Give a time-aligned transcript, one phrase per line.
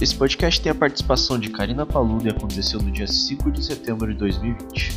[0.00, 4.06] Esse podcast tem a participação de Karina Paludo e aconteceu no dia 5 de setembro
[4.12, 4.92] de 2020.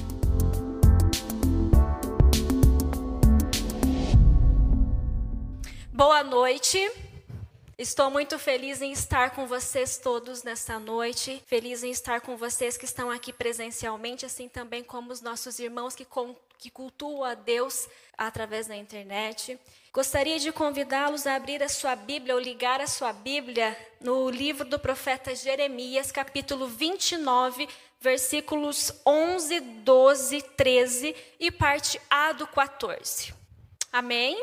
[5.91, 6.77] Boa noite.
[7.79, 11.41] Estou muito feliz em estar com vocês todos nesta noite.
[11.47, 15.95] Feliz em estar com vocês que estão aqui presencialmente, assim também como os nossos irmãos
[15.95, 16.05] que,
[16.59, 19.59] que cultuam a Deus através da internet.
[19.93, 24.63] Gostaria de convidá-los a abrir a sua Bíblia ou ligar a sua Bíblia no livro
[24.63, 27.67] do profeta Jeremias, capítulo 29,
[27.99, 33.33] versículos 11, 12, 13 e parte A do 14.
[33.91, 34.41] Amém?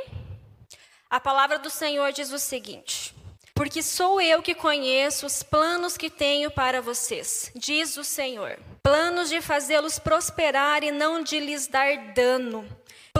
[1.09, 3.15] A palavra do Senhor diz o seguinte:
[3.55, 8.59] porque sou eu que conheço os planos que tenho para vocês, diz o Senhor.
[8.83, 12.69] Planos de fazê-los prosperar e não de lhes dar dano.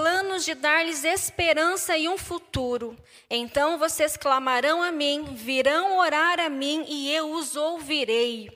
[0.01, 2.97] Planos de dar-lhes esperança e um futuro.
[3.29, 8.49] Então vocês clamarão a mim, virão orar a mim e eu os ouvirei.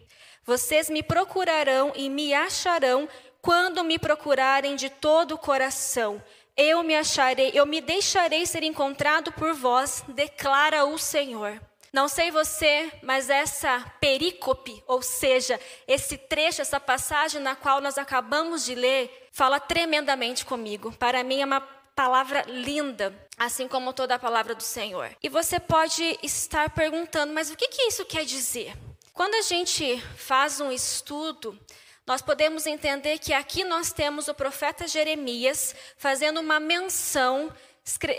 [0.44, 3.08] Vocês me procurarão e me acharão
[3.40, 6.22] quando me procurarem de todo o coração.
[6.56, 11.60] Eu me acharei, eu me deixarei ser encontrado por vós, declara o Senhor.
[11.92, 17.98] Não sei você, mas essa perícope, ou seja, esse trecho, essa passagem na qual nós
[17.98, 20.90] acabamos de ler, fala tremendamente comigo.
[20.92, 21.60] Para mim é uma
[21.94, 25.14] palavra linda, assim como toda a palavra do Senhor.
[25.22, 28.74] E você pode estar perguntando, mas o que, que isso quer dizer?
[29.12, 31.58] Quando a gente faz um estudo,
[32.06, 37.52] nós podemos entender que aqui nós temos o profeta Jeremias fazendo uma menção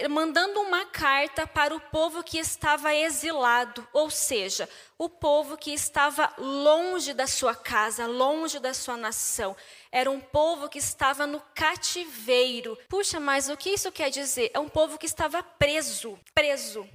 [0.09, 6.33] mandando uma carta para o povo que estava exilado, ou seja, o povo que estava
[6.37, 9.55] longe da sua casa, longe da sua nação.
[9.91, 12.77] Era um povo que estava no cativeiro.
[12.89, 14.51] Puxa, mas o que isso quer dizer?
[14.53, 16.87] É um povo que estava preso, preso.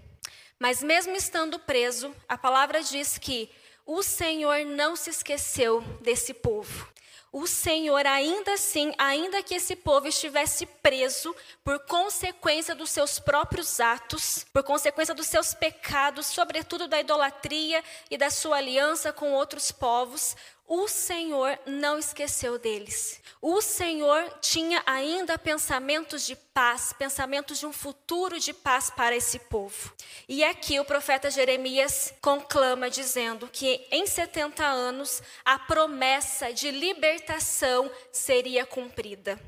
[0.59, 3.51] Mas mesmo estando preso, a palavra diz que
[3.87, 6.87] o Senhor não se esqueceu desse povo
[7.31, 13.81] o Senhor, ainda assim, ainda que esse povo estivesse preso por consequência dos seus próprios
[13.81, 19.71] atos, por consequência dos seus pecados, sobretudo da idolatria e da sua aliança com outros
[19.71, 20.35] povos,
[20.69, 23.21] o Senhor não esqueceu deles.
[23.41, 29.39] O Senhor tinha ainda pensamentos de paz, pensamentos de um futuro de paz para esse
[29.39, 29.93] povo.
[30.29, 37.91] E aqui o profeta Jeremias conclama dizendo que em 70 anos a promessa de libertação
[38.13, 39.41] seria cumprida.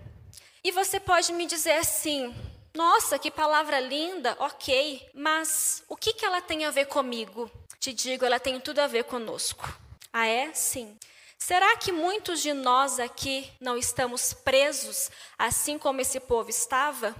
[0.65, 2.35] E você pode me dizer assim:
[2.73, 7.51] nossa, que palavra linda, ok, mas o que, que ela tem a ver comigo?
[7.79, 9.69] Te digo, ela tem tudo a ver conosco.
[10.13, 10.53] Ah, é?
[10.53, 10.99] Sim.
[11.39, 17.15] Será que muitos de nós aqui não estamos presos, assim como esse povo estava?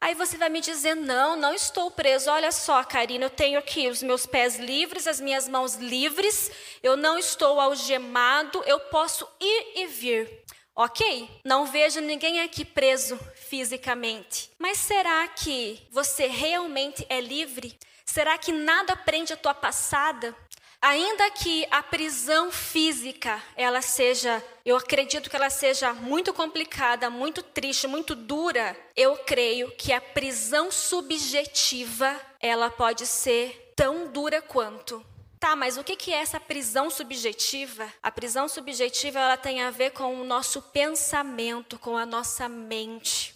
[0.00, 2.30] Aí você vai me dizer: não, não estou preso.
[2.30, 6.50] Olha só, Karina, eu tenho aqui os meus pés livres, as minhas mãos livres,
[6.82, 10.42] eu não estou algemado, eu posso ir e vir.
[10.74, 14.50] Ok, não vejo ninguém aqui preso fisicamente.
[14.58, 17.78] Mas será que você realmente é livre?
[18.04, 20.34] Será que nada prende a tua passada?
[20.82, 27.40] Ainda que a prisão física ela seja, eu acredito que ela seja muito complicada, muito
[27.40, 35.06] triste, muito dura, eu creio que a prisão subjetiva ela pode ser tão dura quanto.
[35.38, 37.86] Tá, mas o que é essa prisão subjetiva?
[38.02, 43.31] A prisão subjetiva ela tem a ver com o nosso pensamento, com a nossa mente.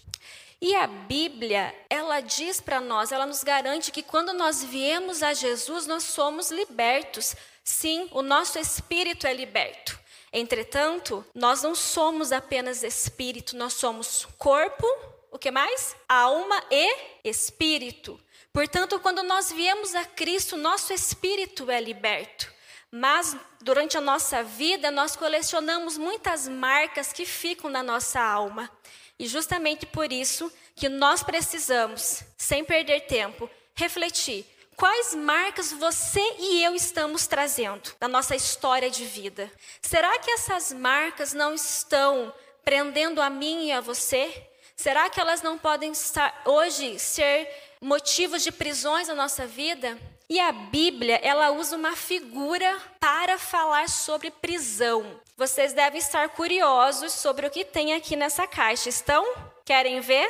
[0.61, 5.35] E a Bíblia, ela diz para nós, ela nos garante que quando nós viemos a
[5.35, 7.37] Jesus, nós somos libertos.
[7.63, 9.99] Sim, o nosso espírito é liberto.
[10.33, 14.87] Entretanto, nós não somos apenas espírito, nós somos corpo,
[15.31, 15.95] o que mais?
[16.09, 18.19] Alma e espírito.
[18.53, 22.51] Portanto, quando nós viemos a Cristo, nosso espírito é liberto.
[22.91, 28.71] Mas durante a nossa vida, nós colecionamos muitas marcas que ficam na nossa alma.
[29.19, 34.45] E justamente por isso que nós precisamos, sem perder tempo, refletir
[34.77, 39.51] quais marcas você e eu estamos trazendo da nossa história de vida.
[39.81, 42.33] Será que essas marcas não estão
[42.63, 44.49] prendendo a mim e a você?
[44.77, 47.49] Será que elas não podem estar hoje ser
[47.81, 49.99] motivos de prisões na nossa vida?
[50.29, 55.19] E a Bíblia, ela usa uma figura para falar sobre prisão.
[55.37, 58.89] Vocês devem estar curiosos sobre o que tem aqui nessa caixa.
[58.89, 59.25] Estão?
[59.65, 60.29] Querem ver?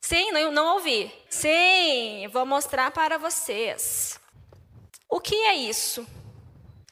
[0.00, 1.12] Sim, não, não ouvi.
[1.28, 4.18] Sim, vou mostrar para vocês.
[5.08, 6.06] O que é isso?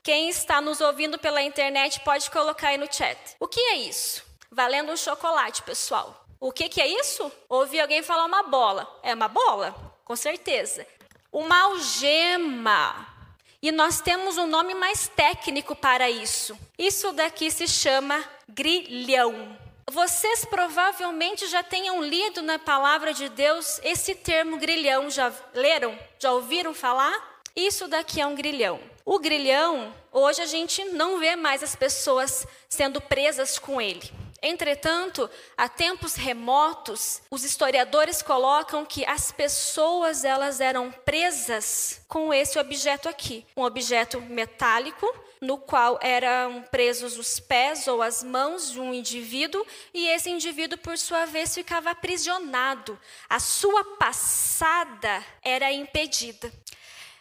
[0.03, 3.19] Quem está nos ouvindo pela internet pode colocar aí no chat.
[3.41, 4.25] O que é isso?
[4.51, 6.25] Valendo um chocolate, pessoal.
[6.39, 7.31] O que, que é isso?
[7.49, 8.89] Ouvi alguém falar uma bola.
[9.03, 9.75] É uma bola?
[10.05, 10.87] Com certeza
[11.33, 13.18] uma algema.
[13.61, 16.57] E nós temos um nome mais técnico para isso.
[16.79, 19.59] Isso daqui se chama grilhão.
[19.91, 25.11] Vocês provavelmente já tenham lido na palavra de Deus esse termo grilhão.
[25.11, 25.99] Já leram?
[26.21, 27.43] Já ouviram falar?
[27.57, 28.79] Isso daqui é um grilhão.
[29.05, 34.09] O grilhão, hoje a gente não vê mais as pessoas sendo presas com ele.
[34.41, 42.59] Entretanto, há tempos remotos, os historiadores colocam que as pessoas elas eram presas com esse
[42.59, 48.81] objeto aqui, um objeto metálico no qual eram presos os pés ou as mãos de
[48.81, 49.65] um indivíduo
[49.95, 52.99] e esse indivíduo por sua vez ficava aprisionado.
[53.29, 56.53] A sua passada era impedida.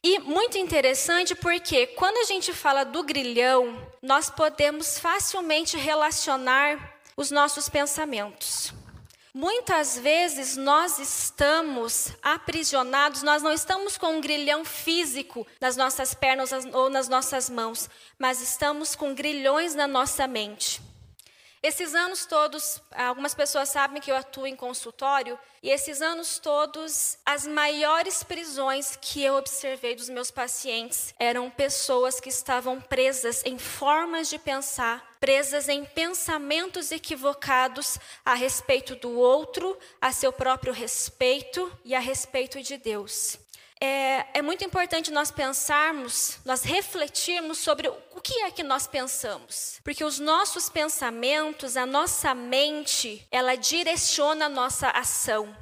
[0.04, 7.31] E muito interessante porque quando a gente fala do grilhão, nós podemos facilmente relacionar os
[7.31, 8.72] nossos pensamentos.
[9.34, 16.52] Muitas vezes nós estamos aprisionados, nós não estamos com um grilhão físico nas nossas pernas
[16.74, 20.81] ou nas nossas mãos, mas estamos com grilhões na nossa mente.
[21.62, 27.18] Esses anos todos, algumas pessoas sabem que eu atuo em consultório, e esses anos todos,
[27.25, 33.57] as maiores prisões que eu observei dos meus pacientes eram pessoas que estavam presas em
[33.57, 41.71] formas de pensar, presas em pensamentos equivocados a respeito do outro, a seu próprio respeito
[41.83, 43.39] e a respeito de Deus
[43.80, 49.80] é, é, muito importante nós pensarmos, nós refletirmos sobre o que é que nós pensamos.
[49.84, 55.56] Porque os nossos pensamentos, a nossa mente, ela direciona a nossa ação.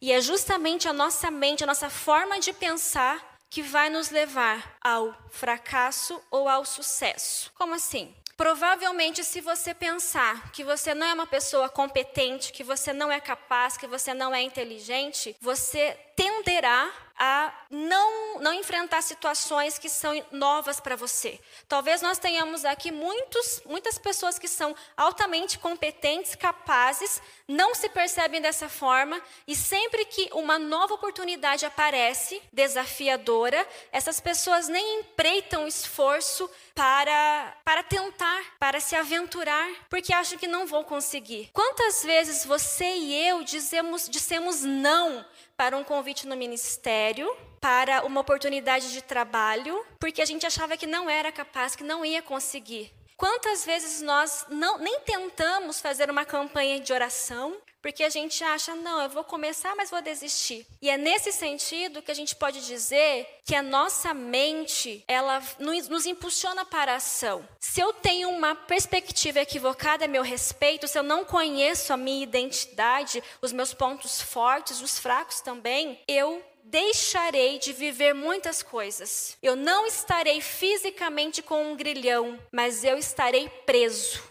[0.00, 4.78] E é justamente a nossa mente, a nossa forma de pensar, que vai nos levar
[4.80, 7.52] ao fracasso ou ao sucesso.
[7.54, 8.14] Como assim?
[8.34, 13.20] Provavelmente, se você pensar que você não é uma pessoa competente, que você não é
[13.20, 16.90] capaz, que você não é inteligente, você tenderá
[17.24, 21.38] a não, não enfrentar situações que são novas para você.
[21.68, 28.40] Talvez nós tenhamos aqui muitos, muitas pessoas que são altamente competentes, capazes, não se percebem
[28.40, 36.50] dessa forma e sempre que uma nova oportunidade aparece, desafiadora, essas pessoas nem empreitam esforço
[36.74, 41.50] para, para tentar, para se aventurar, porque acham que não vão conseguir.
[41.52, 45.24] Quantas vezes você e eu dizemos, dissemos não
[45.56, 50.86] para um convite no ministério, para uma oportunidade de trabalho, porque a gente achava que
[50.86, 52.92] não era capaz, que não ia conseguir.
[53.16, 58.74] Quantas vezes nós não, nem tentamos fazer uma campanha de oração, porque a gente acha,
[58.76, 60.64] não, eu vou começar, mas vou desistir.
[60.80, 66.06] E é nesse sentido que a gente pode dizer que a nossa mente, ela nos,
[66.06, 67.46] impulsiona para a ação.
[67.58, 72.22] Se eu tenho uma perspectiva equivocada a meu respeito, se eu não conheço a minha
[72.22, 79.36] identidade, os meus pontos fortes, os fracos também, eu deixarei de viver muitas coisas.
[79.42, 84.22] Eu não estarei fisicamente com um grilhão, mas eu estarei preso.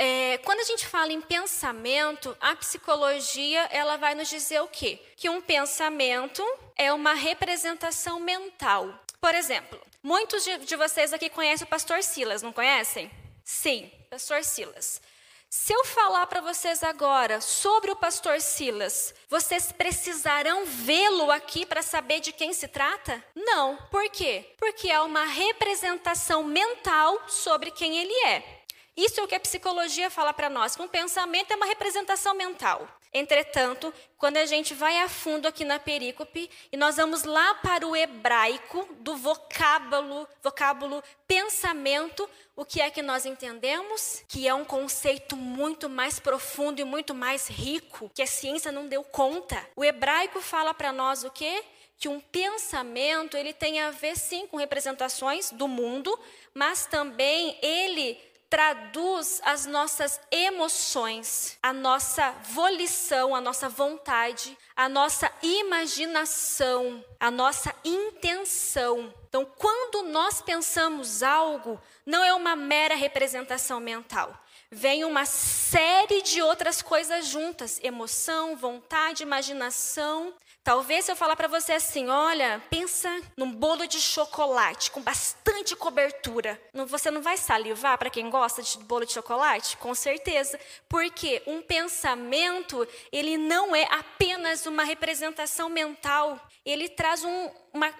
[0.00, 5.02] É, quando a gente fala em pensamento, a psicologia ela vai nos dizer o quê?
[5.16, 6.44] Que um pensamento
[6.76, 8.94] é uma representação mental.
[9.20, 13.10] Por exemplo, muitos de, de vocês aqui conhecem o pastor Silas, não conhecem?
[13.42, 15.02] Sim, pastor Silas.
[15.50, 21.82] Se eu falar para vocês agora sobre o pastor Silas, vocês precisarão vê-lo aqui para
[21.82, 23.24] saber de quem se trata?
[23.34, 23.78] Não.
[23.90, 24.54] Por quê?
[24.58, 28.57] Porque é uma representação mental sobre quem ele é.
[28.98, 32.34] Isso é o que a psicologia fala para nós, que um pensamento é uma representação
[32.34, 32.88] mental.
[33.14, 37.86] Entretanto, quando a gente vai a fundo aqui na perícope e nós vamos lá para
[37.86, 44.24] o hebraico do vocábulo, vocábulo pensamento, o que é que nós entendemos?
[44.26, 48.88] Que é um conceito muito mais profundo e muito mais rico, que a ciência não
[48.88, 49.64] deu conta.
[49.76, 51.62] O hebraico fala para nós o quê?
[51.96, 56.18] Que um pensamento, ele tem a ver sim com representações do mundo,
[56.52, 65.30] mas também ele traduz as nossas emoções, a nossa volição, a nossa vontade, a nossa
[65.42, 69.12] imaginação, a nossa intenção.
[69.28, 74.34] Então, quando nós pensamos algo, não é uma mera representação mental.
[74.70, 80.34] Vem uma série de outras coisas juntas: emoção, vontade, imaginação.
[80.68, 83.08] Talvez se eu falar para você assim, olha, pensa
[83.38, 86.60] num bolo de chocolate com bastante cobertura.
[86.88, 89.78] Você não vai salivar para quem gosta de bolo de chocolate?
[89.78, 90.60] Com certeza.
[90.86, 96.38] Porque um pensamento, ele não é apenas uma representação mental.
[96.66, 97.90] Ele traz um, uma,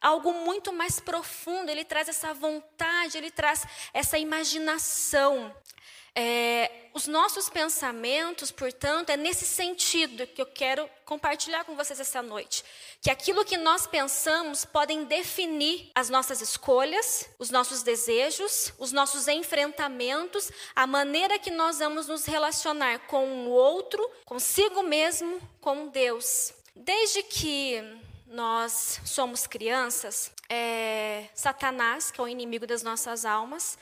[0.00, 5.54] algo muito mais profundo, ele traz essa vontade, ele traz essa imaginação.
[6.20, 12.20] É, os nossos pensamentos, portanto, é nesse sentido que eu quero compartilhar com vocês essa
[12.20, 12.64] noite.
[13.00, 19.28] Que aquilo que nós pensamos podem definir as nossas escolhas, os nossos desejos, os nossos
[19.28, 26.52] enfrentamentos, a maneira que nós vamos nos relacionar com o outro, consigo mesmo, com Deus.
[26.74, 27.80] Desde que
[28.26, 33.78] nós somos crianças, é, Satanás, que é o inimigo das nossas almas,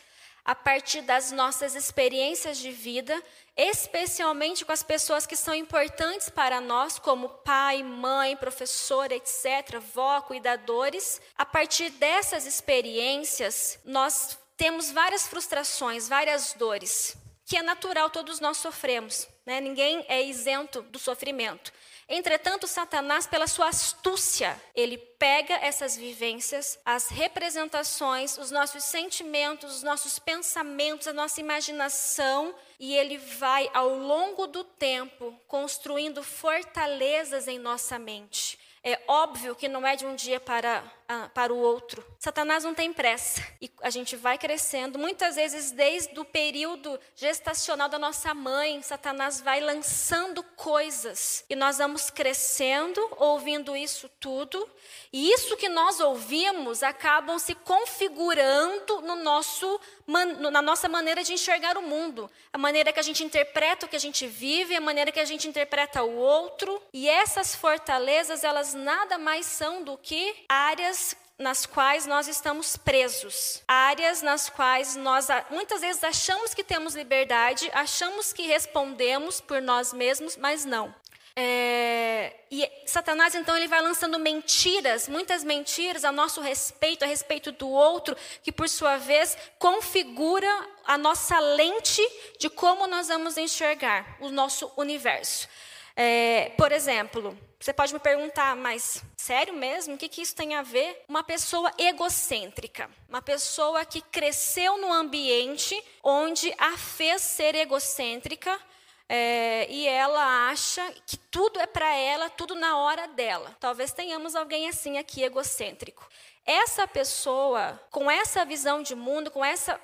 [0.47, 3.21] a partir das nossas experiências de vida,
[3.57, 10.21] especialmente com as pessoas que são importantes para nós, como pai, mãe, professor, etc., vó,
[10.21, 11.21] cuidadores.
[11.37, 18.57] A partir dessas experiências, nós temos várias frustrações, várias dores, que é natural, todos nós
[18.59, 19.61] sofremos, né?
[19.61, 21.73] ninguém é isento do sofrimento.
[22.08, 29.82] Entretanto, Satanás, pela sua astúcia, ele pega essas vivências, as representações, os nossos sentimentos, os
[29.82, 37.58] nossos pensamentos, a nossa imaginação, e ele vai, ao longo do tempo, construindo fortalezas em
[37.58, 38.56] nossa mente.
[38.88, 42.07] É óbvio que não é de um dia para, uh, para o outro.
[42.21, 43.45] Satanás não tem pressa.
[43.61, 44.97] E a gente vai crescendo.
[44.97, 51.45] Muitas vezes, desde o período gestacional da nossa mãe, Satanás vai lançando coisas.
[51.50, 54.71] E nós vamos crescendo, ouvindo isso tudo.
[55.12, 61.76] E isso que nós ouvimos acabam se configurando no nosso, na nossa maneira de enxergar
[61.76, 62.30] o mundo.
[62.52, 65.25] A maneira que a gente interpreta o que a gente vive, a maneira que a
[65.25, 66.80] gente interpreta o outro.
[66.92, 73.62] E essas fortalezas, elas nada mais são do que áreas nas quais nós estamos presos,
[73.68, 79.92] áreas nas quais nós muitas vezes achamos que temos liberdade, achamos que respondemos por nós
[79.92, 80.94] mesmos, mas não.
[81.38, 87.52] É, e Satanás, então, ele vai lançando mentiras, muitas mentiras a nosso respeito, a respeito
[87.52, 90.49] do outro, que por sua vez configura
[90.87, 92.00] a nossa lente
[92.38, 95.47] de como nós vamos enxergar o nosso universo.
[95.95, 99.95] É, por exemplo, você pode me perguntar, mas sério mesmo?
[99.95, 101.05] O que, que isso tem a ver?
[101.09, 108.59] Uma pessoa egocêntrica, uma pessoa que cresceu num ambiente onde a fez ser egocêntrica,
[109.08, 113.56] é, e ela acha que tudo é para ela, tudo na hora dela.
[113.60, 116.06] Talvez tenhamos alguém assim aqui, egocêntrico.
[116.44, 119.80] Essa pessoa, com essa visão de mundo, com essa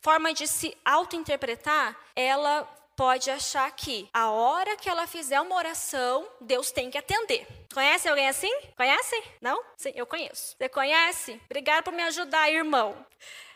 [0.00, 2.62] forma de se auto-interpretar, ela
[2.96, 7.46] pode achar que a hora que ela fizer uma oração, Deus tem que atender.
[7.72, 8.50] Conhece alguém assim?
[8.74, 9.22] Conhece?
[9.40, 9.62] Não?
[9.76, 10.56] Sim, eu conheço.
[10.56, 11.40] Você conhece?
[11.44, 12.96] Obrigado por me ajudar, irmão.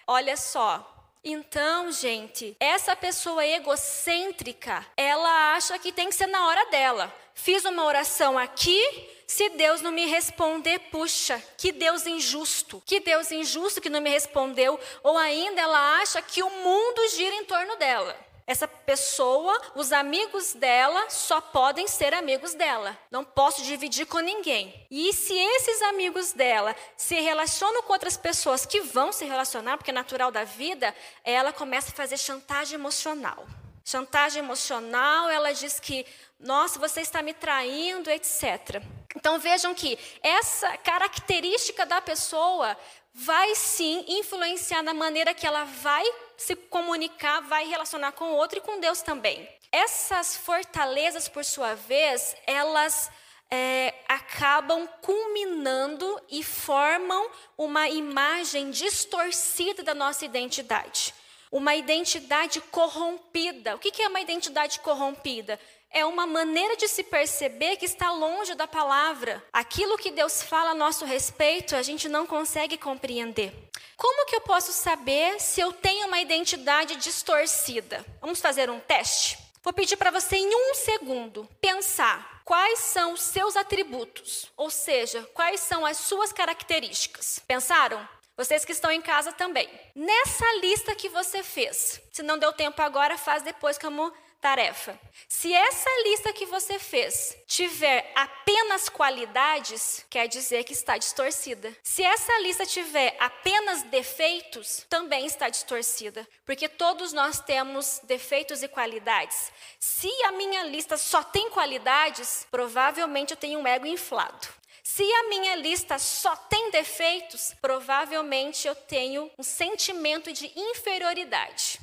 [0.06, 6.70] Olha só, então, gente, essa pessoa egocêntrica, ela acha que tem que ser na hora
[6.70, 7.14] dela.
[7.34, 8.82] Fiz uma oração aqui,
[9.26, 14.10] se Deus não me responder, puxa, que Deus injusto, que Deus injusto que não me
[14.10, 18.29] respondeu, ou ainda ela acha que o mundo gira em torno dela.
[18.50, 22.98] Essa pessoa, os amigos dela só podem ser amigos dela.
[23.08, 24.88] Não posso dividir com ninguém.
[24.90, 29.92] E se esses amigos dela se relacionam com outras pessoas que vão se relacionar, porque
[29.92, 30.92] é natural da vida,
[31.22, 33.46] ela começa a fazer chantagem emocional.
[33.84, 36.04] Chantagem emocional, ela diz que,
[36.40, 38.82] nossa, você está me traindo, etc.
[39.14, 42.76] Então vejam que essa característica da pessoa
[43.12, 46.04] vai sim influenciar na maneira que ela vai
[46.36, 49.48] se comunicar, vai relacionar com o outro e com Deus também.
[49.72, 53.10] Essas fortalezas, por sua vez, elas
[53.50, 61.14] é, acabam culminando e formam uma imagem distorcida da nossa identidade.
[61.50, 63.74] Uma identidade corrompida.
[63.74, 65.58] O que é uma identidade corrompida?
[65.90, 69.42] É uma maneira de se perceber que está longe da palavra.
[69.52, 73.52] Aquilo que Deus fala a nosso respeito, a gente não consegue compreender.
[73.96, 78.04] Como que eu posso saber se eu tenho uma identidade distorcida?
[78.20, 79.36] Vamos fazer um teste?
[79.62, 85.28] Vou pedir para você, em um segundo, pensar quais são os seus atributos, ou seja,
[85.34, 87.40] quais são as suas características.
[87.46, 88.08] Pensaram?
[88.36, 89.68] Vocês que estão em casa também.
[89.94, 94.98] Nessa lista que você fez, se não deu tempo agora, faz depois como tarefa.
[95.28, 101.76] Se essa lista que você fez tiver apenas qualidades, quer dizer que está distorcida.
[101.82, 108.68] Se essa lista tiver apenas defeitos, também está distorcida, porque todos nós temos defeitos e
[108.68, 109.52] qualidades.
[109.78, 114.48] Se a minha lista só tem qualidades, provavelmente eu tenho um ego inflado.
[114.82, 121.78] Se a minha lista só tem defeitos, provavelmente eu tenho um sentimento de inferioridade.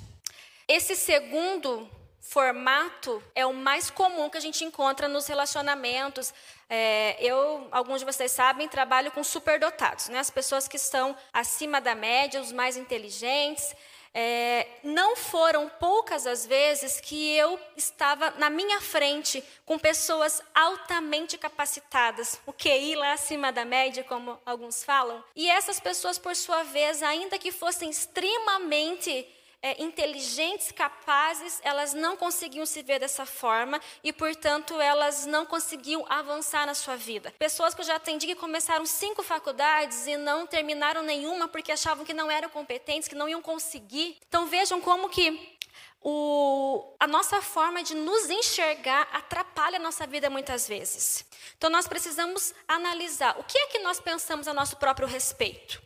[0.68, 1.90] Esse segundo
[2.30, 6.34] formato é o mais comum que a gente encontra nos relacionamentos.
[6.70, 10.20] É, eu, alguns de vocês sabem, trabalho com superdotados, né?
[10.20, 13.74] as pessoas que estão acima da média, os mais inteligentes.
[14.14, 21.38] É, não foram poucas as vezes que eu estava na minha frente com pessoas altamente
[21.38, 26.64] capacitadas, o QI lá acima da média, como alguns falam, e essas pessoas, por sua
[26.64, 29.28] vez, ainda que fossem extremamente
[29.62, 36.06] é, inteligentes, capazes, elas não conseguiam se ver dessa forma e, portanto, elas não conseguiam
[36.10, 37.34] avançar na sua vida.
[37.40, 42.06] Pessoas que eu já atendi que começaram cinco faculdades e não terminaram nenhuma porque achavam
[42.06, 44.18] que não eram competentes, que não iam conseguir.
[44.28, 45.58] Então vejam como que
[46.02, 51.26] o, a nossa forma de nos enxergar atrapalha a nossa vida muitas vezes.
[51.58, 55.82] Então, nós precisamos analisar o que é que nós pensamos a nosso próprio respeito.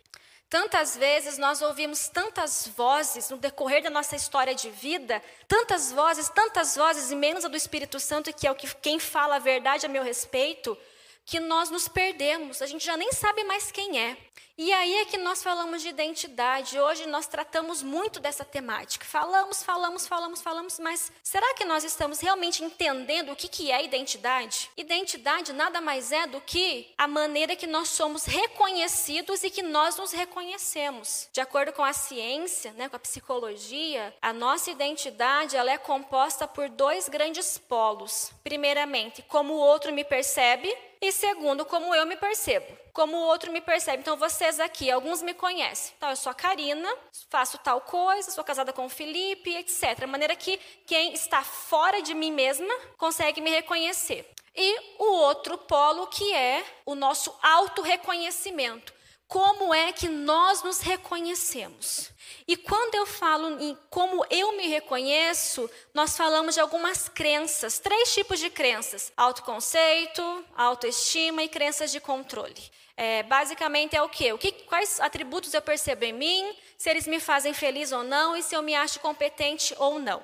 [0.51, 6.27] Tantas vezes nós ouvimos tantas vozes no decorrer da nossa história de vida, tantas vozes,
[6.27, 9.39] tantas vozes, e menos a do Espírito Santo, que é o que quem fala a
[9.39, 10.77] verdade a meu respeito,
[11.24, 14.17] que nós nos perdemos, a gente já nem sabe mais quem é.
[14.63, 16.80] E aí é que nós falamos de identidade.
[16.80, 19.03] Hoje nós tratamos muito dessa temática.
[19.03, 23.84] Falamos, falamos, falamos, falamos, mas será que nós estamos realmente entendendo o que, que é
[23.84, 24.70] identidade?
[24.77, 29.98] Identidade nada mais é do que a maneira que nós somos reconhecidos e que nós
[29.98, 31.27] nos reconhecemos.
[31.34, 36.48] De acordo com a ciência, né, com a psicologia, a nossa identidade ela é composta
[36.48, 38.32] por dois grandes polos.
[38.44, 43.52] Primeiramente, como o outro me percebe, e segundo, como eu me percebo como o outro
[43.52, 44.02] me percebe.
[44.02, 45.94] Então, vocês aqui, alguns me conhecem.
[45.98, 46.90] Então, eu sou a Karina,
[47.30, 50.00] faço tal coisa, sou casada com o Felipe, etc.
[50.00, 54.30] De maneira que quem está fora de mim mesma consegue me reconhecer.
[54.56, 58.94] E o outro polo que é o nosso autorreconhecimento.
[59.32, 62.12] Como é que nós nos reconhecemos?
[62.46, 68.14] E quando eu falo em como eu me reconheço, nós falamos de algumas crenças, três
[68.14, 72.62] tipos de crenças: autoconceito, autoestima e crenças de controle.
[73.03, 74.31] É, basicamente é o quê?
[74.31, 74.51] o que?
[74.51, 78.55] Quais atributos eu percebo em mim, se eles me fazem feliz ou não e se
[78.55, 80.22] eu me acho competente ou não.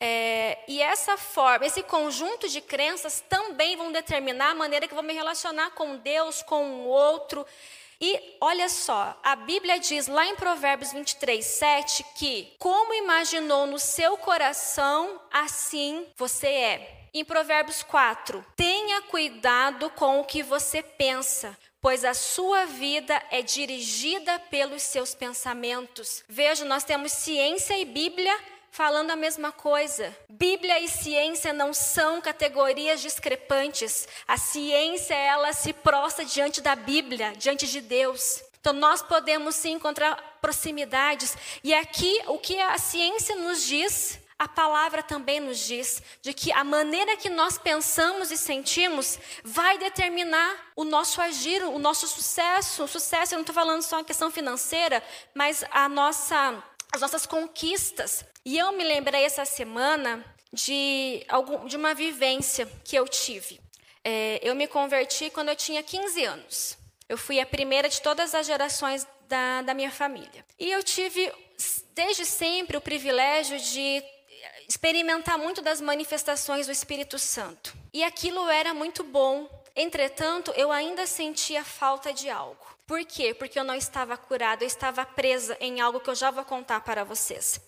[0.00, 4.96] É, e essa forma, esse conjunto de crenças também vão determinar a maneira que eu
[4.96, 7.46] vou me relacionar com Deus, com o outro.
[8.00, 13.78] E olha só, a Bíblia diz lá em Provérbios 23, 7 que, como imaginou no
[13.78, 17.02] seu coração, assim você é.
[17.14, 23.42] Em Provérbios 4, tenha cuidado com o que você pensa, pois a sua vida é
[23.42, 26.22] dirigida pelos seus pensamentos.
[26.28, 28.38] Veja, nós temos ciência e Bíblia
[28.70, 30.16] falando a mesma coisa.
[30.28, 34.06] Bíblia e ciência não são categorias discrepantes.
[34.26, 38.42] A ciência, ela se prostra diante da Bíblia, diante de Deus.
[38.60, 41.36] Então, nós podemos sim encontrar proximidades.
[41.64, 46.50] E aqui, o que a ciência nos diz a palavra também nos diz de que
[46.50, 52.82] a maneira que nós pensamos e sentimos vai determinar o nosso agir, o nosso sucesso.
[52.82, 55.00] O sucesso, eu não estou falando só em questão financeira,
[55.32, 56.60] mas a nossa,
[56.92, 58.24] as nossas conquistas.
[58.44, 63.60] E eu me lembrei essa semana de, algum, de uma vivência que eu tive.
[64.02, 66.78] É, eu me converti quando eu tinha 15 anos.
[67.08, 70.44] Eu fui a primeira de todas as gerações da, da minha família.
[70.58, 71.32] E eu tive,
[71.94, 74.02] desde sempre, o privilégio de
[74.72, 77.76] experimentar muito das manifestações do Espírito Santo.
[77.92, 79.46] E aquilo era muito bom.
[79.76, 82.66] Entretanto, eu ainda sentia falta de algo.
[82.86, 83.34] Por quê?
[83.34, 86.80] Porque eu não estava curada, eu estava presa em algo que eu já vou contar
[86.80, 87.60] para vocês.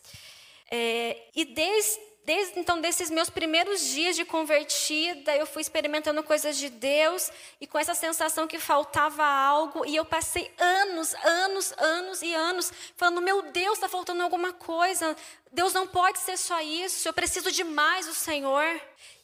[0.71, 6.57] É, e desde, desde então, desses meus primeiros dias de convertida, eu fui experimentando coisas
[6.57, 9.85] de Deus e com essa sensação que faltava algo.
[9.85, 15.15] E eu passei anos, anos, anos e anos falando: Meu Deus, está faltando alguma coisa.
[15.53, 17.07] Deus não pode ser só isso.
[17.07, 18.81] Eu preciso demais do Senhor.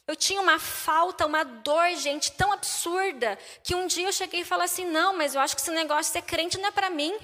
[0.07, 4.45] Eu tinha uma falta, uma dor, gente, tão absurda, que um dia eu cheguei e
[4.45, 6.89] falei assim: não, mas eu acho que esse negócio de ser crente não é para
[6.89, 7.17] mim.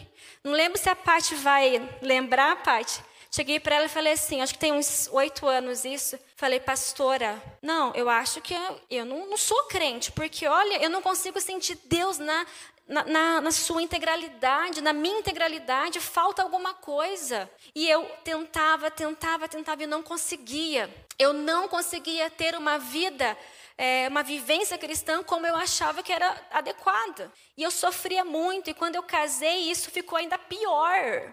[0.43, 3.03] Não lembro se a Paty vai lembrar, Paty.
[3.37, 6.17] Cheguei para ela e falei assim, acho que tem uns oito anos isso.
[6.35, 10.89] Falei, pastora, não, eu acho que eu, eu não, não, sou crente, porque olha, eu
[10.89, 12.47] não consigo sentir Deus na,
[12.87, 17.47] na, na, na sua integralidade, na minha integralidade, falta alguma coisa.
[17.75, 20.89] E eu tentava, tentava, tentava e não conseguia.
[21.19, 23.37] Eu não conseguia ter uma vida
[23.77, 27.31] é, uma vivência cristã como eu achava que era adequada.
[27.55, 31.31] E eu sofria muito, e quando eu casei, isso ficou ainda pior.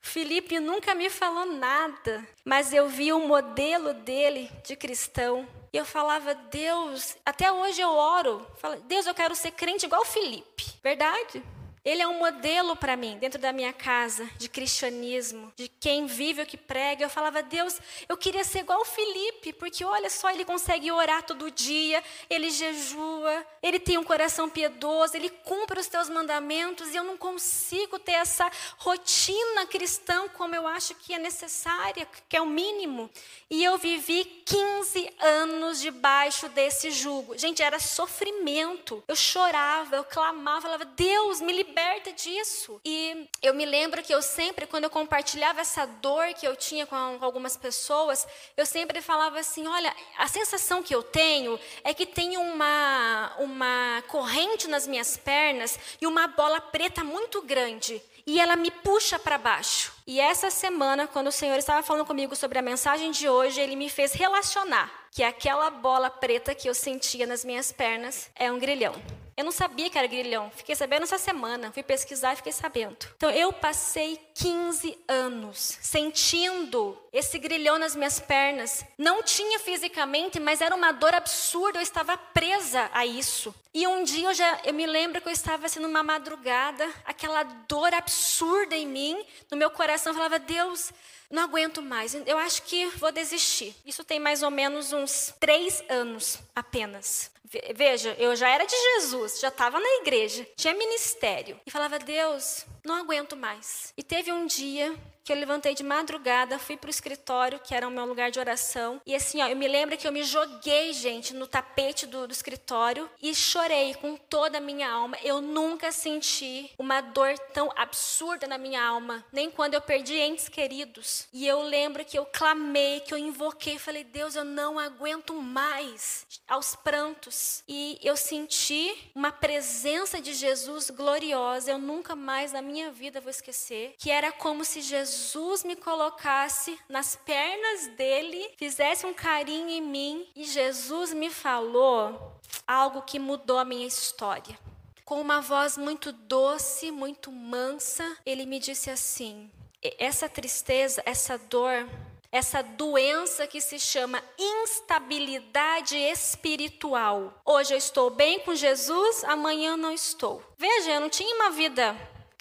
[0.00, 5.46] Felipe nunca me falou nada, mas eu vi o modelo dele de cristão.
[5.72, 8.46] E eu falava, Deus, até hoje eu oro.
[8.84, 10.64] Deus, eu quero ser crente igual Felipe.
[10.82, 11.42] Verdade?
[11.86, 16.42] Ele é um modelo para mim, dentro da minha casa, de cristianismo, de quem vive
[16.42, 17.04] o que prega.
[17.04, 21.22] Eu falava, Deus, eu queria ser igual o Felipe, porque olha só, ele consegue orar
[21.22, 26.96] todo dia, ele jejua, ele tem um coração piedoso, ele cumpre os teus mandamentos e
[26.96, 32.42] eu não consigo ter essa rotina cristã como eu acho que é necessária, que é
[32.42, 33.08] o mínimo.
[33.48, 37.38] E eu vivi 15 anos debaixo desse jugo.
[37.38, 39.04] Gente, era sofrimento.
[39.06, 42.80] Eu chorava, eu clamava, falava, Deus, me libera liberta disso.
[42.82, 46.86] E eu me lembro que eu sempre, quando eu compartilhava essa dor que eu tinha
[46.86, 52.06] com algumas pessoas, eu sempre falava assim: olha, a sensação que eu tenho é que
[52.06, 58.00] tem uma, uma corrente nas minhas pernas e uma bola preta muito grande.
[58.26, 59.92] E ela me puxa para baixo.
[60.06, 63.76] E essa semana, quando o Senhor estava falando comigo sobre a mensagem de hoje, ele
[63.76, 68.58] me fez relacionar que aquela bola preta que eu sentia nas minhas pernas é um
[68.58, 68.94] grilhão.
[69.36, 70.50] Eu não sabia que era grilhão.
[70.54, 71.70] Fiquei sabendo essa semana.
[71.70, 72.96] Fui pesquisar e fiquei sabendo.
[73.16, 78.84] Então eu passei 15 anos sentindo esse grilhão nas minhas pernas.
[78.98, 81.78] Não tinha fisicamente, mas era uma dor absurda.
[81.78, 83.54] Eu estava presa a isso.
[83.72, 87.42] E um dia eu já eu me lembro que eu estava assim numa madrugada, aquela
[87.42, 90.92] dor absurda em mim, no meu coração, eu falava: "Deus,
[91.30, 93.74] não aguento mais, eu acho que vou desistir.
[93.84, 97.30] Isso tem mais ou menos uns três anos apenas.
[97.74, 101.58] Veja, eu já era de Jesus, já estava na igreja, tinha ministério.
[101.64, 103.92] E falava, Deus, não aguento mais.
[103.96, 104.94] E teve um dia
[105.26, 108.38] que eu levantei de madrugada, fui para o escritório, que era o meu lugar de
[108.38, 109.02] oração.
[109.04, 112.32] E assim, ó, eu me lembro que eu me joguei, gente, no tapete do, do
[112.32, 115.18] escritório e chorei com toda a minha alma.
[115.24, 120.48] Eu nunca senti uma dor tão absurda na minha alma, nem quando eu perdi entes
[120.48, 121.26] queridos.
[121.32, 126.24] E eu lembro que eu clamei, que eu invoquei, falei, Deus, eu não aguento mais,
[126.46, 127.64] aos prantos.
[127.66, 133.30] E eu senti uma presença de Jesus gloriosa, eu nunca mais na minha vida vou
[133.30, 139.70] esquecer, que era como se Jesus Jesus me colocasse nas pernas dele, fizesse um carinho
[139.70, 144.58] em mim e Jesus me falou algo que mudou a minha história.
[145.06, 149.50] Com uma voz muito doce, muito mansa, ele me disse assim:
[149.98, 151.88] essa tristeza, essa dor,
[152.30, 157.40] essa doença que se chama instabilidade espiritual.
[157.42, 160.42] Hoje eu estou bem com Jesus, amanhã não estou.
[160.58, 161.96] Veja, eu não tinha uma vida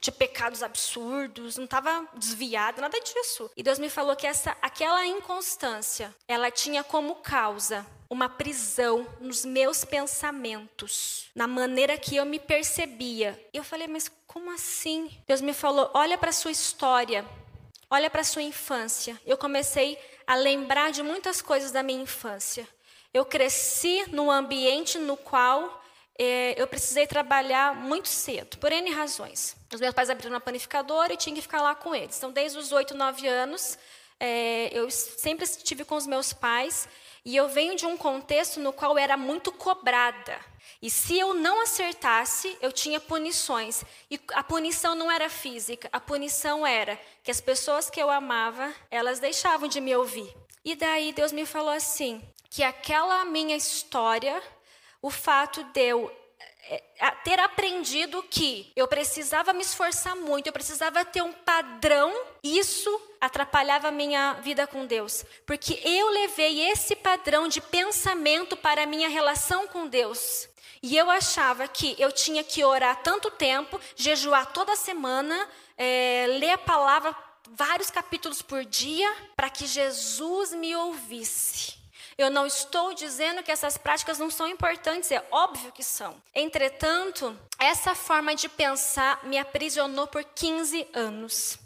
[0.06, 3.50] de pecados absurdos, não estava desviada, nada disso.
[3.58, 9.44] E Deus me falou que essa, aquela inconstância, ela tinha como causa uma prisão nos
[9.44, 13.44] meus pensamentos, na maneira que eu me percebia.
[13.52, 15.10] E eu falei, mas como assim?
[15.26, 17.26] Deus me falou, olha para sua história,
[17.90, 19.20] olha para sua infância.
[19.26, 22.68] Eu comecei a lembrar de muitas coisas da minha infância.
[23.12, 25.84] Eu cresci num ambiente no qual
[26.18, 29.56] é, eu precisei trabalhar muito cedo, por N razões.
[29.74, 32.18] Os meus pais abriram uma panificadora e tinha que ficar lá com eles.
[32.18, 33.78] Então, desde os 8, 9 anos,
[34.20, 36.88] é, eu sempre estive com os meus pais
[37.26, 40.40] e eu venho de um contexto no qual era muito cobrada.
[40.82, 43.84] E se eu não acertasse, eu tinha punições.
[44.10, 48.74] E a punição não era física, a punição era que as pessoas que eu amava,
[48.90, 50.34] elas deixavam de me ouvir.
[50.64, 54.42] E daí Deus me falou assim, que aquela minha história
[55.06, 56.12] o fato de eu
[56.68, 62.12] eh, ter aprendido que eu precisava me esforçar muito, eu precisava ter um padrão,
[62.44, 62.90] isso
[63.22, 68.88] atrapalhava a minha vida com Deus, porque eu levei esse padrão de pensamento para a
[68.88, 70.50] minha relação com Deus.
[70.82, 76.54] E eu achava que eu tinha que orar tanto tempo, jejuar toda semana, é, ler
[76.54, 77.16] a palavra
[77.52, 81.85] vários capítulos por dia, para que Jesus me ouvisse.
[82.18, 86.16] Eu não estou dizendo que essas práticas não são importantes, é óbvio que são.
[86.34, 91.60] Entretanto, essa forma de pensar me aprisionou por 15 anos.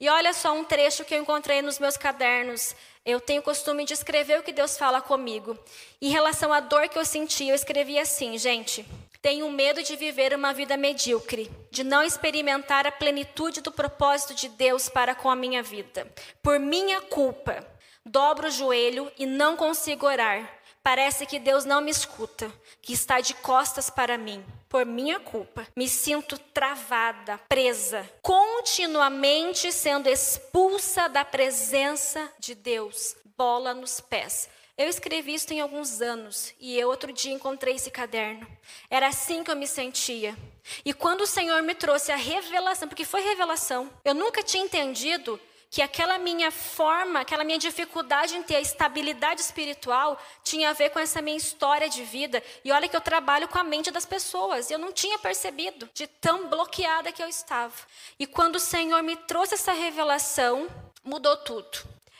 [0.00, 2.74] E olha só um trecho que eu encontrei nos meus cadernos.
[3.04, 5.58] Eu tenho costume de escrever o que Deus fala comigo.
[6.00, 8.84] Em relação à dor que eu senti, eu escrevi assim, gente.
[9.20, 14.48] Tenho medo de viver uma vida medíocre, de não experimentar a plenitude do propósito de
[14.48, 16.12] Deus para com a minha vida.
[16.42, 17.64] Por minha culpa,
[18.04, 20.60] Dobro o joelho e não consigo orar.
[20.82, 24.44] Parece que Deus não me escuta, que está de costas para mim.
[24.68, 33.14] Por minha culpa, me sinto travada, presa, continuamente sendo expulsa da presença de Deus.
[33.36, 34.48] Bola nos pés.
[34.76, 38.44] Eu escrevi isso em alguns anos e eu outro dia encontrei esse caderno.
[38.90, 40.36] Era assim que eu me sentia.
[40.84, 45.38] E quando o Senhor me trouxe a revelação, porque foi revelação, eu nunca tinha entendido
[45.72, 50.98] que aquela minha forma, aquela minha dificuldade em ter estabilidade espiritual tinha a ver com
[50.98, 52.42] essa minha história de vida.
[52.62, 54.70] E olha que eu trabalho com a mente das pessoas.
[54.70, 57.72] Eu não tinha percebido de tão bloqueada que eu estava.
[58.18, 60.68] E quando o Senhor me trouxe essa revelação,
[61.02, 61.78] mudou tudo.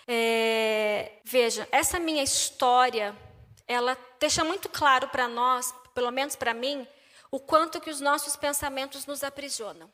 [0.08, 3.14] É, veja, essa minha história,
[3.68, 6.88] ela deixa muito claro para nós, pelo menos para mim,
[7.30, 9.90] o quanto que os nossos pensamentos nos aprisionam.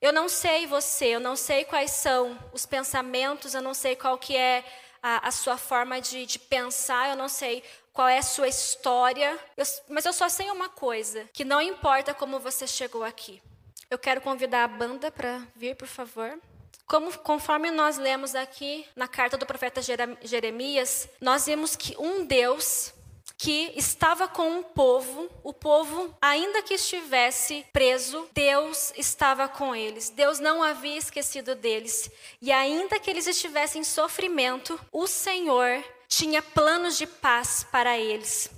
[0.00, 4.16] Eu não sei você, eu não sei quais são os pensamentos, eu não sei qual
[4.16, 4.64] que é
[5.02, 9.36] a, a sua forma de, de, pensar, eu não sei qual é a sua história,
[9.56, 13.42] eu, mas eu só sei uma coisa, que não importa como você chegou aqui.
[13.90, 16.38] Eu quero convidar a banda para vir, por favor.
[16.86, 19.80] Como, conforme nós lemos aqui na carta do profeta
[20.22, 22.94] Jeremias, nós vimos que um Deus
[23.40, 30.10] que estava com um povo, o povo, ainda que estivesse preso, Deus estava com eles.
[30.10, 32.10] Deus não havia esquecido deles.
[32.42, 38.50] E ainda que eles estivessem em sofrimento, o Senhor tinha planos de paz para eles.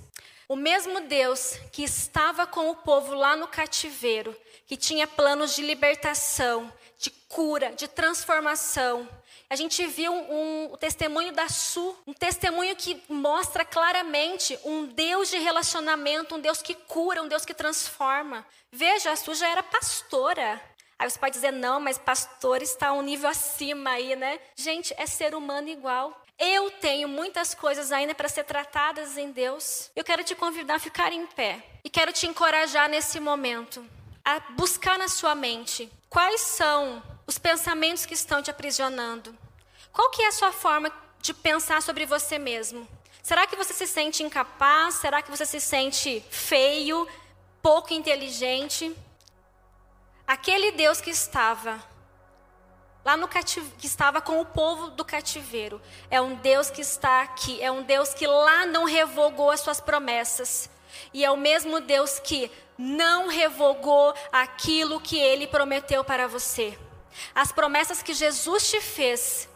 [0.49, 5.61] O mesmo Deus que estava com o povo lá no cativeiro, que tinha planos de
[5.61, 9.07] libertação, de cura, de transformação,
[9.51, 15.29] a gente viu um, um, testemunho da Su, um testemunho que mostra claramente um Deus
[15.29, 18.45] de relacionamento, um Deus que cura, um Deus que transforma.
[18.71, 20.61] Veja, a Su já era pastora.
[20.97, 24.39] Aí você pode dizer, não, mas pastor está um nível acima aí, né?
[24.55, 26.23] Gente, é ser humano igual.
[26.39, 29.91] Eu tenho muitas coisas ainda para ser tratadas em Deus.
[29.93, 31.61] Eu quero te convidar a ficar em pé.
[31.83, 33.85] E quero te encorajar nesse momento
[34.23, 39.33] a buscar na sua mente quais são os pensamentos que estão te aprisionando.
[39.93, 40.91] Qual que é a sua forma
[41.21, 42.85] de pensar sobre você mesmo?
[43.23, 44.95] Será que você se sente incapaz?
[44.95, 47.07] Será que você se sente feio,
[47.61, 48.93] pouco inteligente?
[50.27, 51.81] Aquele Deus que estava
[53.05, 57.21] lá no cativeiro, que estava com o povo do cativeiro, é um Deus que está
[57.21, 60.69] aqui, é um Deus que lá não revogou as suas promessas.
[61.13, 66.77] E é o mesmo Deus que não revogou aquilo que ele prometeu para você.
[67.33, 69.49] As promessas que Jesus te fez,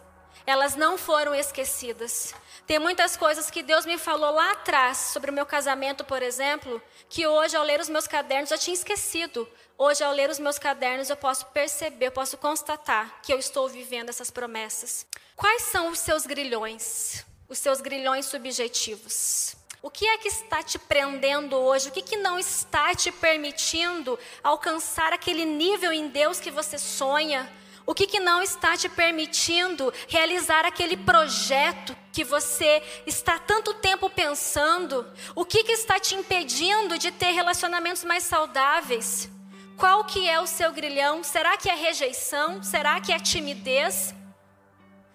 [0.45, 2.33] elas não foram esquecidas.
[2.67, 6.81] Tem muitas coisas que Deus me falou lá atrás sobre o meu casamento, por exemplo,
[7.09, 9.47] que hoje, ao ler os meus cadernos, eu tinha esquecido.
[9.77, 13.67] Hoje, ao ler os meus cadernos, eu posso perceber, eu posso constatar que eu estou
[13.67, 15.05] vivendo essas promessas.
[15.35, 17.25] Quais são os seus grilhões?
[17.47, 19.55] Os seus grilhões subjetivos?
[19.85, 21.89] O que é que está te prendendo hoje?
[21.89, 27.47] O que, que não está te permitindo alcançar aquele nível em Deus que você sonha?
[27.85, 34.09] O que, que não está te permitindo realizar aquele projeto que você está tanto tempo
[34.09, 35.05] pensando?
[35.35, 39.29] O que, que está te impedindo de ter relacionamentos mais saudáveis?
[39.77, 41.23] Qual que é o seu grilhão?
[41.23, 42.63] Será que é rejeição?
[42.63, 44.15] Será que é timidez?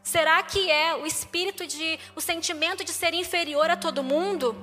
[0.02, 4.56] Será que é o espírito de o sentimento de ser inferior a todo mundo?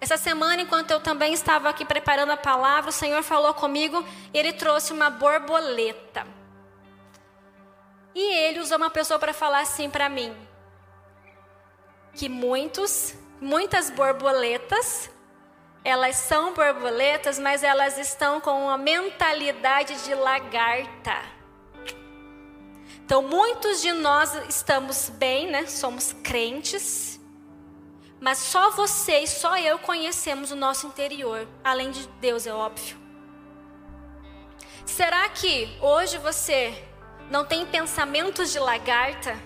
[0.00, 4.38] Essa semana, enquanto eu também estava aqui preparando a palavra, o Senhor falou comigo e
[4.38, 6.26] ele trouxe uma borboleta.
[8.14, 10.34] E ele usou uma pessoa para falar assim para mim:
[12.14, 15.10] que muitos, muitas borboletas,
[15.84, 21.39] elas são borboletas, mas elas estão com uma mentalidade de lagarta.
[23.10, 25.66] Então, muitos de nós estamos bem, né?
[25.66, 27.20] Somos crentes,
[28.20, 32.96] mas só você e só eu conhecemos o nosso interior, além de Deus, é óbvio.
[34.86, 36.72] Será que hoje você
[37.28, 39.36] não tem pensamentos de lagarta?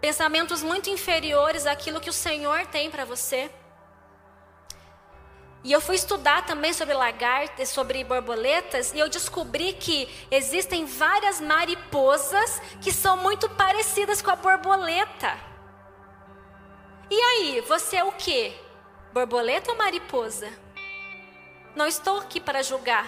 [0.00, 3.50] Pensamentos muito inferiores àquilo que o Senhor tem para você?
[5.64, 11.40] E eu fui estudar também sobre lagartas, sobre borboletas, e eu descobri que existem várias
[11.40, 15.38] mariposas que são muito parecidas com a borboleta.
[17.08, 18.52] E aí, você é o quê?
[19.12, 20.50] Borboleta ou mariposa?
[21.76, 23.06] Não estou aqui para julgar,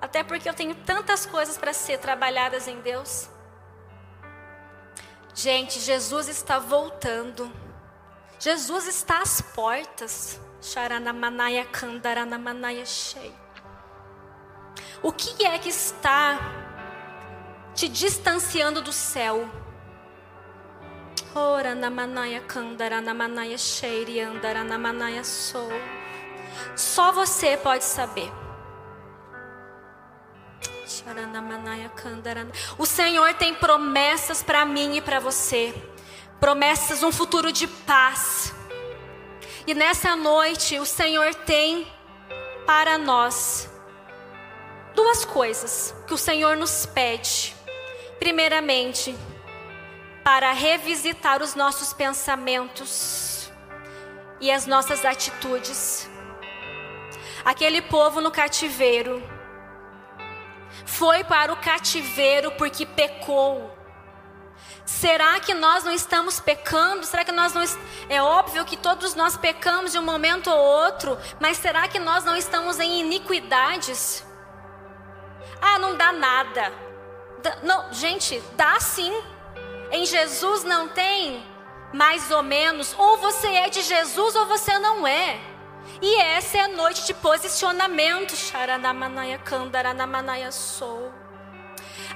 [0.00, 3.28] até porque eu tenho tantas coisas para ser trabalhadas em Deus.
[5.34, 7.50] Gente, Jesus está voltando.
[8.38, 10.40] Jesus está às portas.
[10.60, 13.32] Sharanamanaia kandaranamanaia shei.
[15.02, 16.38] O que é que está
[17.74, 19.48] te distanciando do céu?
[21.34, 25.70] Ora namanaya kandara namanaya sheiri andara namanaya sou.
[26.76, 28.30] Só você pode saber.
[32.76, 35.74] O Senhor tem promessas para mim e para você.
[36.38, 38.52] Promessas, um futuro de paz.
[39.66, 41.86] E nessa noite o Senhor tem
[42.66, 43.68] para nós
[44.94, 47.54] duas coisas que o Senhor nos pede.
[48.18, 49.16] Primeiramente,
[50.24, 53.50] para revisitar os nossos pensamentos
[54.40, 56.08] e as nossas atitudes.
[57.44, 59.22] Aquele povo no cativeiro
[60.84, 63.69] foi para o cativeiro porque pecou.
[64.98, 67.06] Será que nós não estamos pecando?
[67.06, 67.62] Será que nós não
[68.08, 72.24] é óbvio que todos nós pecamos de um momento ou outro, mas será que nós
[72.24, 74.26] não estamos em iniquidades?
[75.62, 76.72] Ah, não dá nada.
[77.62, 79.12] Não, gente, dá sim.
[79.92, 81.46] Em Jesus não tem
[81.94, 85.40] mais ou menos, ou você é de Jesus ou você não é.
[86.02, 88.34] E essa é a noite de posicionamento.
[90.52, 91.19] sou.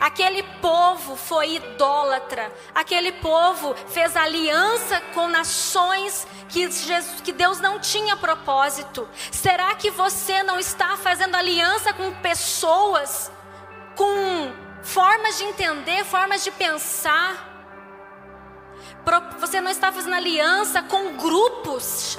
[0.00, 2.52] Aquele povo foi idólatra.
[2.74, 9.09] Aquele povo fez aliança com nações que, Jesus, que Deus não tinha propósito.
[9.30, 13.30] Será que você não está fazendo aliança com pessoas,
[13.96, 14.52] com
[14.83, 17.52] formas de entender, formas de pensar?
[19.38, 22.16] Você não está fazendo aliança com grupos.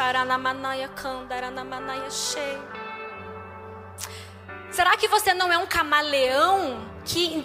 [4.72, 7.44] Será que você não é um camaleão que,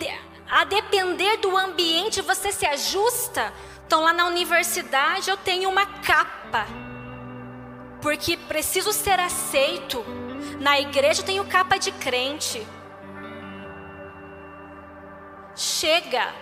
[0.50, 3.52] a depender do ambiente, você se ajusta?
[3.86, 6.66] Então, lá na universidade, eu tenho uma capa,
[8.00, 10.04] porque preciso ser aceito.
[10.58, 12.66] Na igreja, eu tenho capa de crente.
[15.54, 16.32] Chega.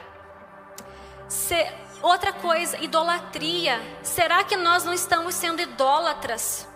[1.29, 1.67] Se,
[2.01, 3.81] Outra coisa, idolatria.
[4.03, 6.69] Será que nós não estamos sendo idólatras?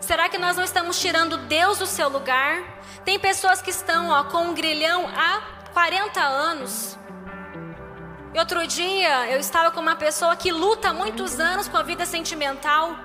[0.00, 2.62] Será que nós não estamos tirando Deus do seu lugar?
[3.04, 6.98] Tem pessoas que estão ó, com um grilhão há 40 anos.
[8.34, 11.82] E outro dia eu estava com uma pessoa que luta há muitos anos com a
[11.82, 12.96] vida sentimental.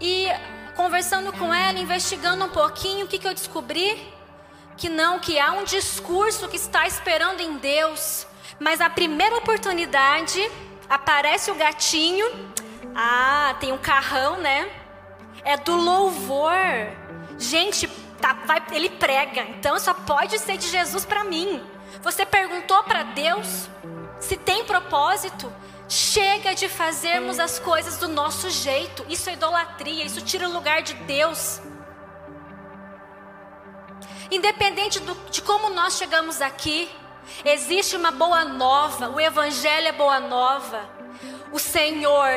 [0.00, 0.26] E
[0.74, 4.12] conversando com ela, investigando um pouquinho, o que, que eu descobri?
[4.76, 8.26] Que não, que há um discurso que está esperando em Deus
[8.62, 10.40] mas a primeira oportunidade
[10.88, 12.24] aparece o gatinho.
[12.94, 14.70] Ah, tem um carrão, né?
[15.44, 16.54] É do louvor.
[17.38, 17.88] Gente,
[18.22, 21.62] tá, vai, ele prega, então só pode ser de Jesus para mim.
[22.00, 23.68] Você perguntou para Deus
[24.18, 25.52] se tem propósito?
[25.88, 29.04] Chega de fazermos as coisas do nosso jeito.
[29.10, 31.60] Isso é idolatria, isso tira o lugar de Deus.
[34.30, 36.88] Independente do, de como nós chegamos aqui,
[37.44, 40.88] Existe uma boa nova, o Evangelho é boa nova.
[41.52, 42.30] O Senhor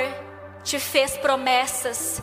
[0.64, 2.22] te fez promessas.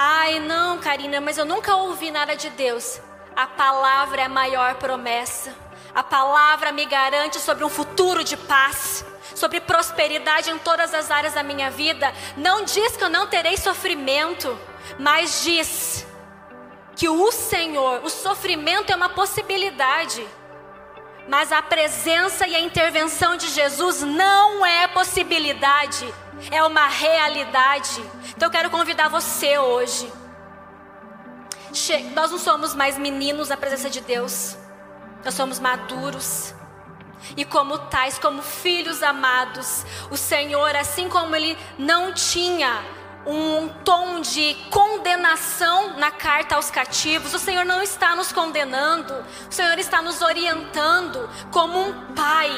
[0.00, 3.00] Ai, não, Karina, mas eu nunca ouvi nada de Deus.
[3.34, 5.52] A palavra é a maior promessa.
[5.92, 11.34] A palavra me garante sobre um futuro de paz, sobre prosperidade em todas as áreas
[11.34, 12.14] da minha vida.
[12.36, 14.56] Não diz que eu não terei sofrimento,
[15.00, 16.06] mas diz
[16.94, 20.24] que o Senhor, o sofrimento é uma possibilidade.
[21.28, 26.12] Mas a presença e a intervenção de Jesus não é possibilidade,
[26.50, 28.02] é uma realidade.
[28.34, 30.10] Então eu quero convidar você hoje.
[32.14, 34.56] Nós não somos mais meninos na presença de Deus,
[35.22, 36.54] nós somos maduros.
[37.36, 42.82] E como tais, como filhos amados, o Senhor, assim como Ele não tinha
[43.28, 47.34] um tom de condenação na carta aos cativos.
[47.34, 49.14] O Senhor não está nos condenando,
[49.48, 52.50] o Senhor está nos orientando como um pai,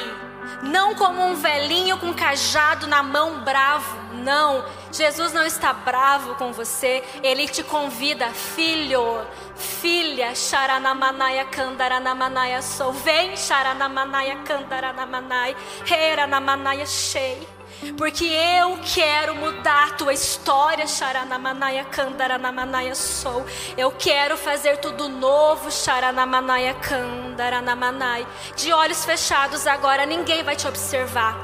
[0.63, 3.99] não como um velhinho com cajado na mão bravo.
[4.13, 12.93] Não, Jesus não está bravo com você, ele te convida, filho, filha, Sharanamanaia Kandaranamanaia sou,
[12.93, 15.55] vem Sharanamanaia Kandaranamanaia,
[15.89, 17.60] Heranamanaia Shei.
[17.97, 23.43] Porque eu quero mudar a tua história, Sharanamanaia Kandaranamanaia sou.
[23.75, 28.27] Eu quero fazer tudo novo, Sharanamanaia Kandaranamanai.
[28.55, 31.35] De olhos fechados agora, ninguém vai te observar.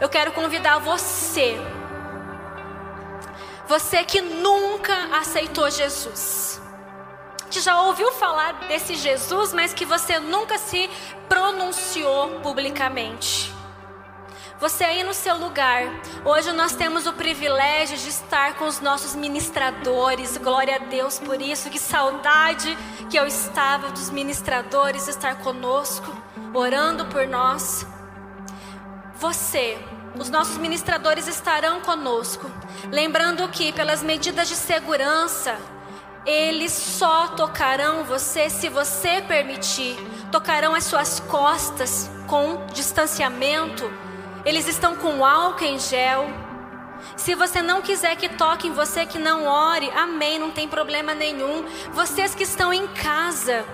[0.00, 1.56] Eu quero convidar você.
[3.66, 6.60] Você que nunca aceitou Jesus.
[7.50, 10.88] Que já ouviu falar desse Jesus, mas que você nunca se
[11.28, 13.63] pronunciou publicamente.
[14.64, 15.82] Você aí no seu lugar,
[16.24, 20.38] hoje nós temos o privilégio de estar com os nossos ministradores.
[20.38, 21.68] Glória a Deus por isso.
[21.68, 22.74] Que saudade
[23.10, 26.10] que eu estava dos ministradores estar conosco,
[26.54, 27.86] orando por nós.
[29.16, 29.76] Você,
[30.18, 32.50] os nossos ministradores estarão conosco.
[32.90, 35.58] Lembrando que, pelas medidas de segurança,
[36.24, 39.94] eles só tocarão você se você permitir.
[40.32, 43.92] Tocarão as suas costas com distanciamento
[44.44, 46.26] eles estão com álcool em gel.
[47.16, 51.64] Se você não quiser que toquem você, que não ore, amém, não tem problema nenhum.
[51.92, 53.64] Vocês que estão em casa,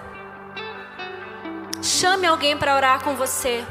[1.83, 3.65] Chame alguém para orar com você.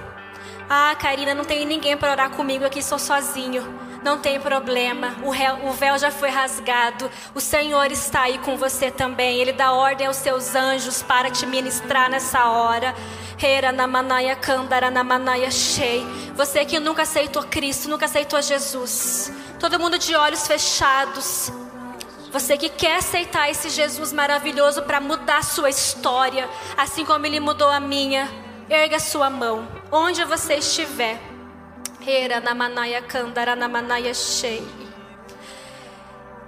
[0.67, 3.63] Ah, Karina, não tem ninguém para orar comigo aqui, sou sozinho.
[4.01, 7.11] Não tem problema, o, réu, o véu já foi rasgado.
[7.35, 9.39] O Senhor está aí com você também.
[9.39, 12.95] Ele dá ordem aos seus anjos para te ministrar nessa hora.
[16.35, 19.33] Você que nunca aceitou Cristo, nunca aceitou Jesus.
[19.59, 21.51] Todo mundo de olhos fechados.
[22.31, 26.47] Você que quer aceitar esse Jesus maravilhoso para mudar sua história,
[26.77, 28.29] assim como ele mudou a minha,
[28.69, 31.19] erga sua mão, onde você estiver.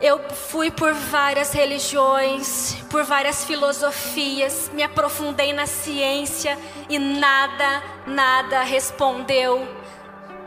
[0.01, 6.57] Eu fui por várias religiões, por várias filosofias, me aprofundei na ciência
[6.89, 9.68] e nada, nada respondeu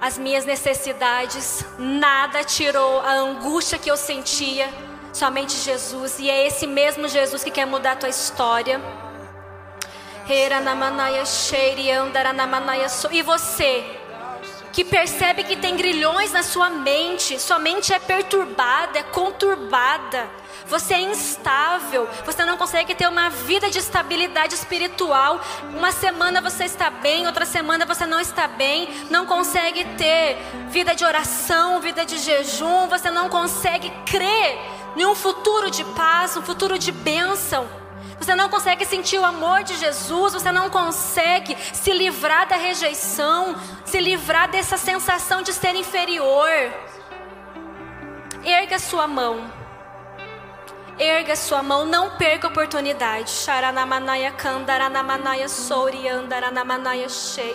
[0.01, 4.69] às minhas necessidades, nada tirou a angústia que eu sentia,
[5.13, 8.81] somente Jesus, e é esse mesmo Jesus que quer mudar a tua história.
[13.11, 13.85] E você,
[14.75, 20.29] que percebe que tem grilhões na sua mente, sua mente é perturbada, é conturbada.
[20.67, 25.41] Você é instável, você não consegue ter uma vida de estabilidade espiritual.
[25.77, 30.39] Uma semana você está bem, outra semana você não está bem, não consegue ter
[30.71, 34.59] vida de oração, vida de jejum, você não consegue crer
[34.97, 37.84] em um futuro de paz, um futuro de bênção.
[38.25, 43.55] Você não consegue sentir o amor de Jesus, você não consegue se livrar da rejeição,
[43.85, 46.49] se livrar dessa sensação de ser inferior.
[48.43, 49.53] Erga sua mão.
[50.99, 53.29] Erga sua mão, não perca a oportunidade.
[53.31, 57.55] Sharanamanaya kandaranamanaya souri andaranamanaya shei.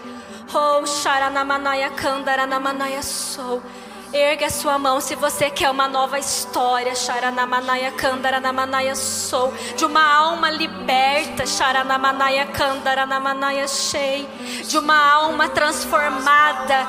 [0.53, 3.63] Oh, sharanamanaya kandaranamanaya sou.
[4.11, 10.49] Erga sua mão se você quer uma nova história, Sharanamanaya Kandaranamanaya Sou, de uma alma
[10.49, 14.27] liberta, Sharanamanaya Kandaranamanaya Shei,
[14.67, 16.87] de uma alma transformada,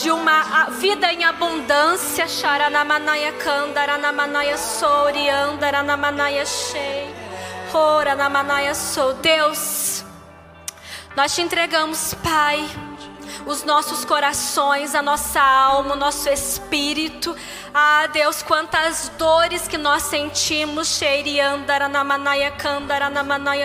[0.00, 7.14] de uma vida em abundância, Sharanamanaya Kandaranamanaya Sou, Riandaranamanaya Shei,
[7.74, 9.12] Oranamanaya Sou.
[9.12, 10.02] Deus,
[11.14, 12.66] nós te entregamos, Pai
[13.44, 17.36] os nossos corações, a nossa alma, o nosso espírito.
[17.74, 20.88] Ah, Deus, quantas dores que nós sentimos,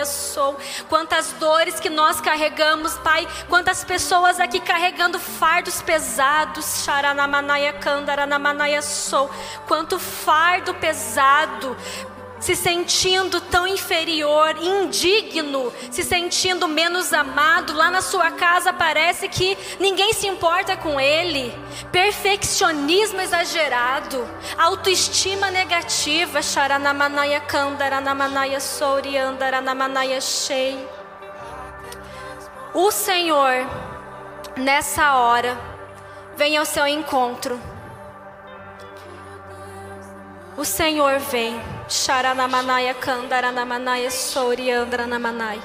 [0.04, 0.58] sou.
[0.88, 3.26] Quantas dores que nós carregamos, Pai.
[3.48, 6.64] Quantas pessoas aqui carregando fardos pesados,
[8.82, 9.30] sou.
[9.66, 11.74] Quanto fardo pesado
[12.42, 19.56] se sentindo tão inferior, indigno, se sentindo menos amado, lá na sua casa parece que
[19.78, 21.54] ninguém se importa com ele.
[21.92, 24.28] Perfeccionismo exagerado,
[24.58, 30.84] autoestima negativa, charanamanaya kandaranamanaya soriandaranamanaya shei.
[32.74, 33.68] O Senhor,
[34.56, 35.56] nessa hora,
[36.36, 37.71] vem ao seu encontro.
[40.56, 41.60] O Senhor vem.
[41.88, 45.60] Sharanamanaya Kandaranamanaya Soriandranamanai.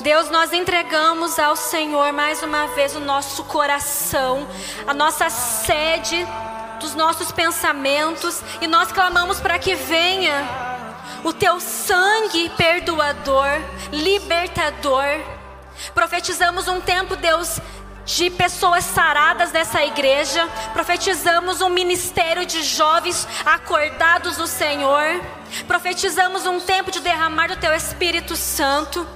[0.00, 4.48] Deus, nós entregamos ao Senhor mais uma vez o nosso coração,
[4.86, 6.26] a nossa sede
[6.80, 10.48] dos nossos pensamentos e nós clamamos para que venha
[11.22, 13.48] o teu sangue perdoador,
[13.92, 15.04] libertador.
[15.94, 17.60] Profetizamos um tempo, Deus,
[18.04, 20.48] de pessoas saradas dessa igreja.
[20.72, 25.20] Profetizamos um ministério de jovens acordados do Senhor.
[25.66, 29.06] Profetizamos um tempo de derramar do teu Espírito Santo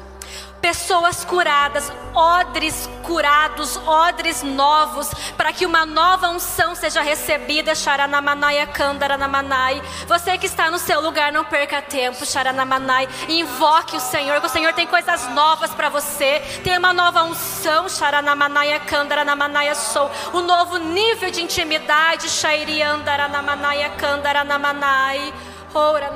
[0.61, 9.80] pessoas curadas, odres curados, odres novos, para que uma nova unção seja recebida, Sharanamanaya Kandaramanai.
[10.07, 13.09] Você que está no seu lugar, não perca tempo, Sharanamanai.
[13.28, 16.40] Invoque o Senhor, que o Senhor tem coisas novas para você.
[16.64, 20.11] Tem uma nova unção, Sharanamanaya Kandaramanaya Sou.
[20.34, 25.32] Um novo nível de intimidade, Shairi Andaranamanaya Kandaramanai.
[25.74, 26.07] Ora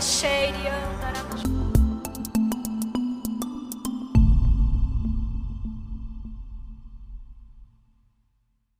[0.00, 0.99] Shairi Andaranamanai.